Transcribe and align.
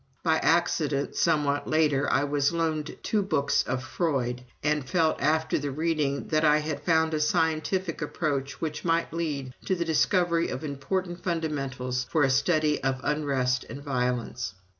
"By 0.23 0.37
accident, 0.37 1.15
somewhat 1.15 1.67
later, 1.67 2.11
I 2.11 2.23
was 2.23 2.51
loaned 2.51 2.97
two 3.03 3.21
books 3.21 3.61
of 3.61 3.83
Freud, 3.83 4.43
and 4.63 4.81
I 4.81 4.85
felt 4.87 5.21
after 5.21 5.59
the 5.59 5.69
reading, 5.69 6.29
that 6.29 6.43
I 6.43 6.57
had 6.57 6.81
found 6.81 7.13
a 7.13 7.19
scientific 7.19 8.01
approach 8.01 8.59
which 8.59 8.83
might 8.83 9.13
lead 9.13 9.53
to 9.65 9.75
the 9.75 9.85
discovery 9.85 10.49
of 10.49 10.63
important 10.63 11.23
fundamentals 11.23 12.05
for 12.09 12.23
a 12.23 12.31
study 12.31 12.83
of 12.83 12.99
unrest 13.03 13.63
and 13.69 13.83
violence. 13.83 14.55